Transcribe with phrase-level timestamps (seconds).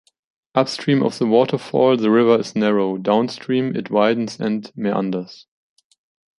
[0.55, 5.45] Upstream of the waterfall, the river is narrow; downstream, it widens and meanders.